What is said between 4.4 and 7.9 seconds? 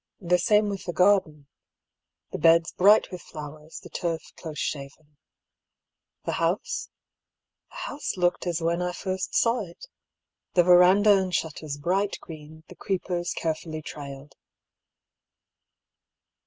shaven. The house? The